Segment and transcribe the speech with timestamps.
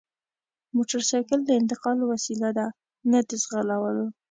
[0.75, 2.67] موټرسایکل د انتقال وسیله ده
[3.11, 4.07] نه د ځغلولو!